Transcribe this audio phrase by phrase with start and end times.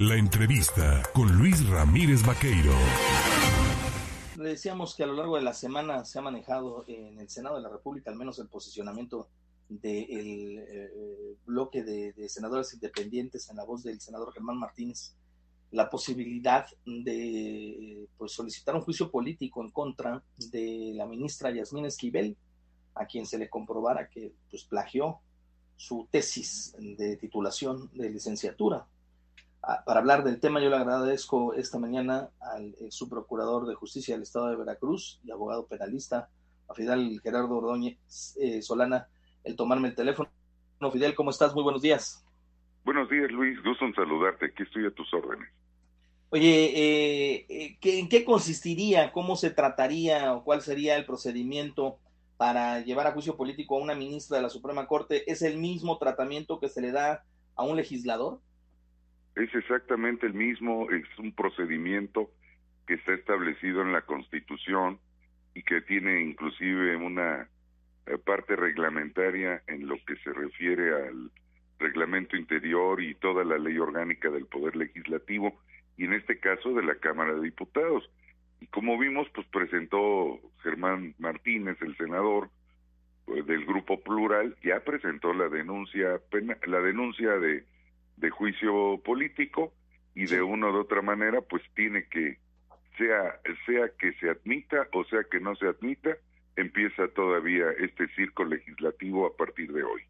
[0.00, 2.72] La entrevista con Luis Ramírez Vaqueiro.
[4.36, 7.60] Decíamos que a lo largo de la semana se ha manejado en el Senado de
[7.60, 9.28] la República, al menos el posicionamiento
[9.68, 15.16] del eh, bloque de, senadores independientes en la voz del senador Germán Martínez,
[15.70, 22.38] la posibilidad de pues, solicitar un juicio político en contra de la ministra Yasmín Esquivel,
[22.94, 25.18] a quien se le comprobara que pues, plagió
[25.76, 28.86] su tesis de titulación de licenciatura
[29.60, 34.22] para hablar del tema, yo le agradezco esta mañana al eh, subprocurador de justicia del
[34.22, 36.28] Estado de Veracruz y abogado penalista,
[36.68, 39.08] a Fidel Gerardo Ordóñez eh, Solana,
[39.44, 40.30] el tomarme el teléfono.
[40.80, 41.54] No, Fidel, ¿cómo estás?
[41.54, 42.24] Muy buenos días.
[42.84, 43.62] Buenos días, Luis.
[43.62, 44.46] Gusto en saludarte.
[44.46, 45.48] Aquí estoy a tus órdenes.
[46.30, 51.98] Oye, eh, ¿en qué consistiría, cómo se trataría o cuál sería el procedimiento
[52.36, 55.30] para llevar a juicio político a una ministra de la Suprema Corte?
[55.30, 57.24] ¿Es el mismo tratamiento que se le da
[57.56, 58.40] a un legislador?
[59.34, 62.30] Es exactamente el mismo, es un procedimiento
[62.86, 64.98] que está establecido en la Constitución
[65.54, 67.48] y que tiene inclusive una
[68.06, 71.30] eh, parte reglamentaria en lo que se refiere al
[71.78, 75.58] reglamento interior y toda la ley orgánica del Poder Legislativo
[75.96, 78.08] y en este caso de la Cámara de Diputados.
[78.60, 82.50] Y como vimos, pues presentó Germán Martínez, el senador
[83.24, 86.20] pues, del Grupo Plural, ya presentó la denuncia,
[86.66, 87.64] la denuncia de
[88.20, 89.72] de juicio político
[90.14, 92.38] y de una u otra manera pues tiene que
[92.98, 96.16] sea sea que se admita o sea que no se admita
[96.56, 100.02] empieza todavía este circo legislativo a partir de hoy.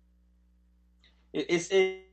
[1.32, 2.10] E-, es eh,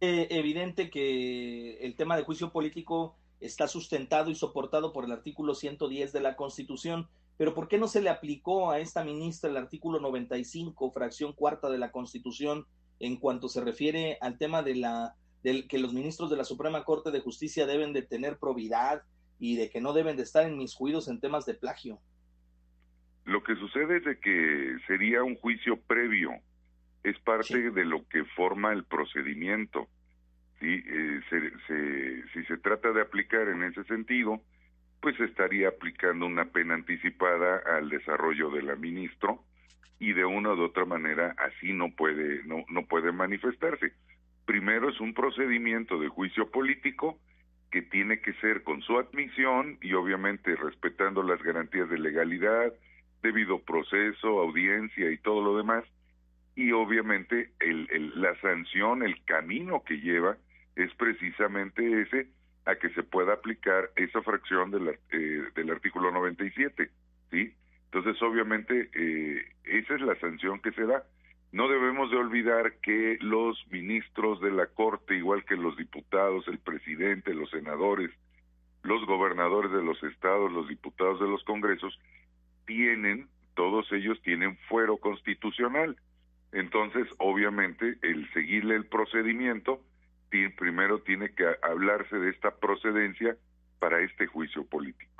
[0.00, 6.12] evidente que el tema de juicio político está sustentado y soportado por el artículo 110
[6.12, 10.00] de la Constitución, pero ¿por qué no se le aplicó a esta ministra el artículo
[10.00, 12.66] 95, fracción cuarta de la Constitución,
[13.00, 16.84] en cuanto se refiere al tema de la del que los ministros de la Suprema
[16.84, 19.02] Corte de Justicia deben de tener probidad
[19.38, 22.00] y de que no deben de estar inmiscuidos en temas de plagio.
[23.26, 26.30] Lo que sucede es de que sería un juicio previo,
[27.04, 29.86] es parte de lo que forma el procedimiento.
[30.60, 30.82] ¿sí?
[30.86, 31.20] Eh,
[32.32, 34.40] si se trata de aplicar en ese sentido,
[35.02, 39.44] pues estaría aplicando una pena anticipada al desarrollo de la ministro
[39.98, 43.92] y de una u otra manera así no puede no no puede manifestarse
[44.46, 47.18] primero es un procedimiento de juicio político
[47.70, 52.72] que tiene que ser con su admisión y obviamente respetando las garantías de legalidad,
[53.22, 55.84] debido proceso, audiencia y todo lo demás.
[56.54, 60.36] Y obviamente el, la sanción, el camino que lleva
[60.76, 62.28] es precisamente ese
[62.66, 66.90] a que se pueda aplicar esa fracción del, eh, del artículo 97,
[67.30, 67.52] ¿sí?
[67.86, 71.04] Entonces, obviamente, eh, esa es la sanción que se da.
[71.54, 76.58] No debemos de olvidar que los ministros de la Corte, igual que los diputados, el
[76.58, 78.10] presidente, los senadores,
[78.82, 81.96] los gobernadores de los estados, los diputados de los congresos,
[82.66, 85.96] tienen, todos ellos tienen fuero constitucional.
[86.50, 89.80] Entonces, obviamente, el seguirle el procedimiento,
[90.58, 93.36] primero tiene que hablarse de esta procedencia
[93.78, 95.13] para este juicio político.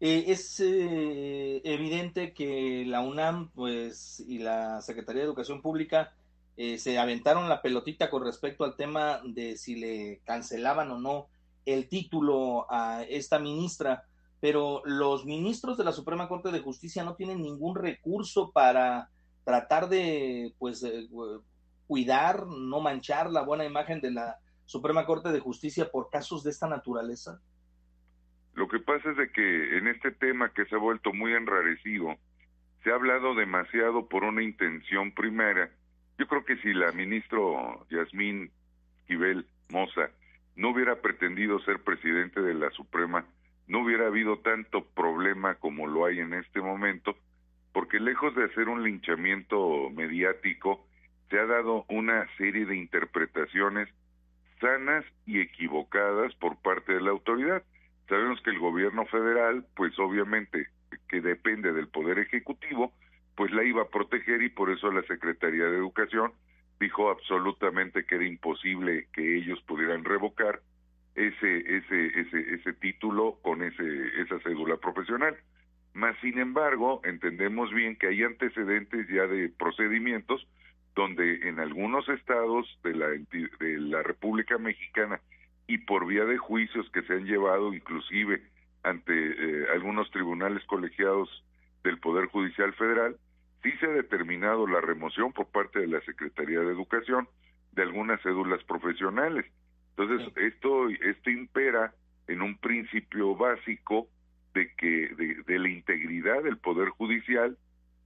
[0.00, 6.14] Eh, es eh, evidente que la UNAM pues, y la Secretaría de Educación Pública
[6.56, 11.28] eh, se aventaron la pelotita con respecto al tema de si le cancelaban o no
[11.64, 14.04] el título a esta ministra,
[14.40, 19.10] pero los ministros de la Suprema Corte de Justicia no tienen ningún recurso para
[19.44, 20.84] tratar de pues
[21.86, 26.50] cuidar, no manchar la buena imagen de la Suprema Corte de Justicia por casos de
[26.50, 27.40] esta naturaleza.
[28.54, 32.16] Lo que pasa es de que en este tema que se ha vuelto muy enrarecido,
[32.82, 35.70] se ha hablado demasiado por una intención primera.
[36.18, 38.50] Yo creo que si la ministro Yasmín
[39.00, 40.10] Esquivel Moza
[40.56, 43.26] no hubiera pretendido ser presidente de la Suprema,
[43.66, 47.16] no hubiera habido tanto problema como lo hay en este momento,
[47.72, 50.86] porque lejos de hacer un linchamiento mediático,
[51.30, 53.88] se ha dado una serie de interpretaciones
[54.60, 57.62] sanas y equivocadas por parte de la autoridad.
[58.08, 60.68] Sabemos que el gobierno federal, pues obviamente
[61.08, 62.92] que depende del Poder Ejecutivo,
[63.36, 66.32] pues la iba a proteger y por eso la Secretaría de Educación
[66.78, 70.60] dijo absolutamente que era imposible que ellos pudieran revocar
[71.14, 75.36] ese ese ese ese título con ese esa cédula profesional.
[75.94, 80.46] Mas sin embargo, entendemos bien que hay antecedentes ya de procedimientos
[80.96, 85.20] donde en algunos estados de la de la República Mexicana
[85.66, 88.42] y por vía de juicios que se han llevado inclusive
[88.82, 91.28] ante eh, algunos tribunales colegiados
[91.82, 93.16] del Poder Judicial Federal,
[93.62, 97.28] sí se ha determinado la remoción por parte de la Secretaría de Educación
[97.72, 99.46] de algunas cédulas profesionales.
[99.96, 101.94] Entonces, esto, esto impera
[102.26, 104.08] en un principio básico
[104.54, 107.56] de que de, de, la integridad del poder judicial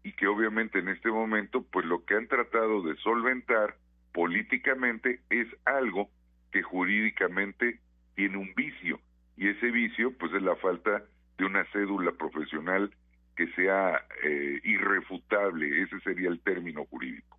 [0.02, 3.76] y que obviamente en este momento pues lo que han tratado de solventar
[4.12, 6.08] políticamente es algo
[6.52, 7.80] que jurídicamente
[8.14, 9.00] tiene un vicio
[9.38, 11.04] y ese vicio pues es la falta
[11.38, 12.90] de una cédula profesional
[13.36, 17.38] que sea eh, irrefutable, ese sería el término jurídico.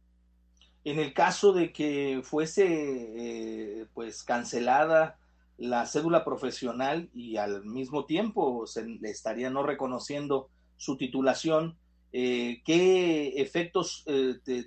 [0.85, 5.17] En el caso de que fuese eh, pues cancelada
[5.57, 11.75] la cédula profesional y al mismo tiempo se le estaría no reconociendo su titulación,
[12.13, 14.05] eh, ¿qué efectos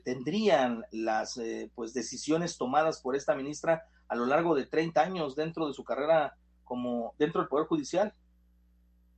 [0.04, 1.40] tendrían las
[1.74, 5.84] pues decisiones tomadas por esta ministra a lo largo de 30 años dentro de su
[5.84, 8.12] carrera como dentro del Poder Judicial?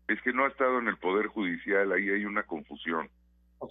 [0.06, 3.10] Es que no ha estado en el Poder Judicial, ahí hay una confusión.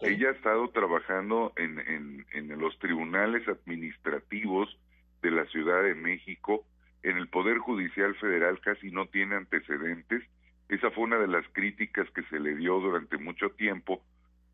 [0.01, 4.67] Ella ha estado trabajando en, en, en los tribunales administrativos
[5.21, 6.65] de la Ciudad de México.
[7.03, 10.23] En el Poder Judicial Federal casi no tiene antecedentes.
[10.67, 14.03] Esa fue una de las críticas que se le dio durante mucho tiempo,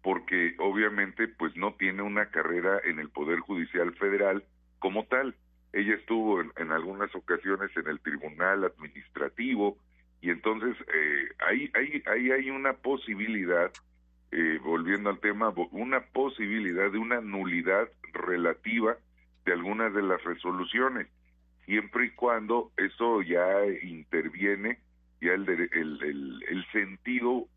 [0.04, 4.44] porque obviamente pues no tiene una carrera en el Poder Judicial Federal
[4.78, 5.36] como tal.
[5.74, 9.78] Ella estuvo en, algunas ocasiones en el Tribunal Administrativo,
[10.22, 13.72] y entonces eh, ahí, ahí, ahí hay una posibilidad,
[14.32, 18.98] eh, volviendo al tema, una posibilidad de una nulidad relativa
[19.46, 21.08] de algunas de las resoluciones,
[21.66, 24.80] siempre y cuando eso ya interviene
[25.22, 27.48] ya el, el, el, el sentido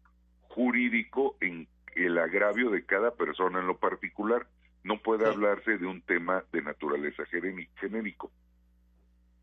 [0.49, 4.47] jurídico en el agravio de cada persona en lo particular.
[4.85, 7.25] No puede hablarse de un tema de naturaleza
[7.77, 8.31] genérico.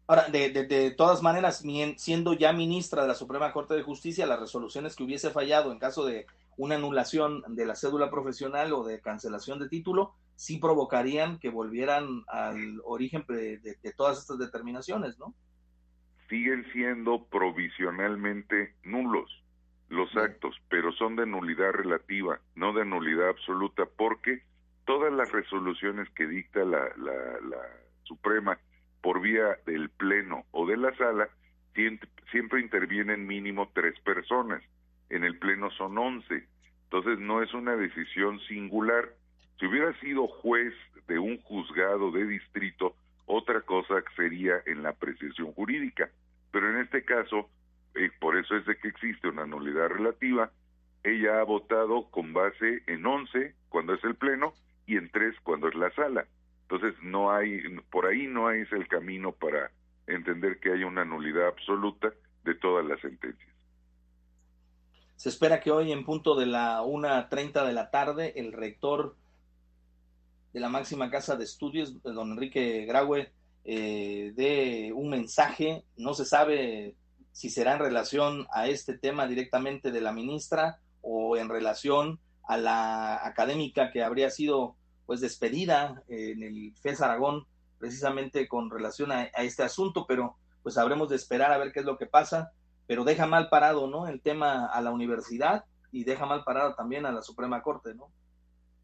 [0.07, 1.63] Ahora, de, de, todas maneras,
[1.97, 5.77] siendo ya ministra de la Suprema Corte de Justicia, las resoluciones que hubiese fallado en
[5.77, 6.25] caso de
[6.57, 12.23] una anulación de la cédula profesional o de cancelación de título, sí provocarían que volvieran
[12.27, 15.35] al origen de, de todas estas determinaciones, ¿no?
[16.27, 19.29] Siguen siendo provisionalmente nulos
[19.89, 24.43] los actos, pero son de nulidad relativa, no de nulidad absoluta, porque
[24.89, 27.13] todas las resoluciones que dicta la, la,
[27.47, 27.61] la
[28.05, 28.57] Suprema
[29.01, 31.29] por vía del pleno o de la sala,
[32.31, 34.63] siempre intervienen mínimo tres personas.
[35.11, 36.43] En el pleno son once.
[36.85, 39.09] Entonces no es una decisión singular.
[39.59, 40.73] Si hubiera sido juez
[41.07, 42.95] de un juzgado de distrito,
[43.27, 46.09] otra cosa sería en la apreciación jurídica.
[46.51, 47.47] Pero en este caso,
[47.93, 50.49] eh, por eso es de que existe una nulidad relativa,
[51.03, 54.51] ella ha votado con base en once cuando es el pleno
[54.89, 56.25] y en tres cuando es la sala.
[56.63, 59.71] Entonces, no hay, por ahí no es el camino para
[60.07, 62.11] entender que haya una nulidad absoluta
[62.43, 63.49] de todas las sentencias.
[65.15, 69.15] Se espera que hoy, en punto de la 1.30 de la tarde, el rector
[70.53, 73.31] de la máxima casa de estudios, don Enrique Graue,
[73.65, 75.83] eh, dé un mensaje.
[75.97, 76.95] No se sabe
[77.31, 82.57] si será en relación a este tema directamente de la ministra o en relación a
[82.57, 84.75] la académica que habría sido
[85.09, 87.47] pues despedida eh, en el FES Aragón
[87.79, 91.85] precisamente con relación a, este asunto, pero pues habremos de esperar a ver qué es
[91.87, 92.51] lo que pasa,
[92.85, 94.07] pero deja mal parado, ¿no?
[94.07, 98.11] El tema a la universidad y deja mal parado también a la Suprema Corte, ¿no?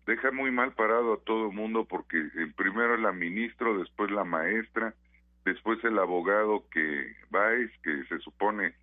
[0.07, 4.23] Deja muy mal parado a todo el mundo porque el primero la ministro, después la
[4.23, 4.95] maestra,
[5.45, 8.73] después el abogado que Baez, que se supone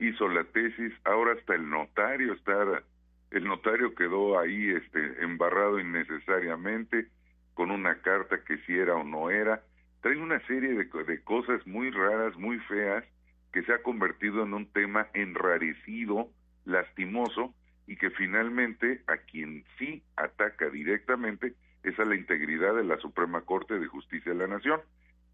[0.00, 2.82] hizo la tesis, ahora hasta el notario está
[3.30, 7.08] el notario quedó ahí este embarrado innecesariamente
[7.54, 9.62] con una carta que si era o no era.
[10.00, 13.04] Trae una serie de, de cosas muy raras muy feas
[13.52, 16.28] que se ha convertido en un tema enrarecido
[16.64, 17.54] lastimoso
[17.86, 23.42] y que finalmente a quien sí ataca directamente es a la integridad de la Suprema
[23.42, 24.80] Corte de Justicia de la Nación,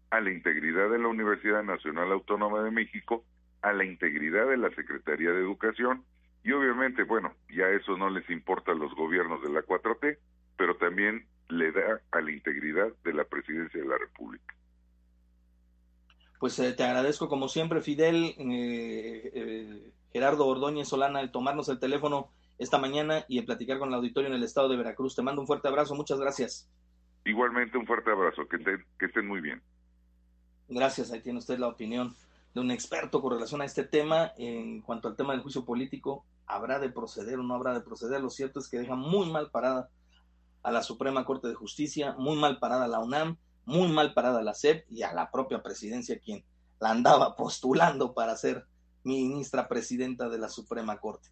[0.09, 3.25] a la integridad de la Universidad Nacional Autónoma de México,
[3.61, 6.03] a la integridad de la Secretaría de Educación
[6.47, 10.17] y obviamente, bueno, ya eso no les importa a los gobiernos de la 4T,
[10.55, 14.55] pero también le da a la integridad de la presidencia de la República.
[16.39, 21.79] Pues eh, te agradezco como siempre, Fidel, eh, eh, Gerardo Ordóñez Solana, el tomarnos el
[21.79, 25.17] teléfono esta mañana y el platicar con el auditorio en el estado de Veracruz.
[25.17, 26.71] Te mando un fuerte abrazo, muchas gracias.
[27.25, 28.57] Igualmente un fuerte abrazo, que,
[28.97, 29.61] que estén muy bien.
[30.69, 32.15] Gracias, ahí tiene usted la opinión
[32.53, 34.31] de un experto con relación a este tema.
[34.37, 38.21] En cuanto al tema del juicio político, habrá de proceder o no habrá de proceder.
[38.21, 39.89] Lo cierto es que deja muy mal parada
[40.63, 44.39] a la Suprema Corte de Justicia, muy mal parada a la UNAM, muy mal parada
[44.39, 46.43] a la SEP y a la propia presidencia, quien
[46.79, 48.65] la andaba postulando para ser
[49.03, 51.29] ministra presidenta de la Suprema Corte.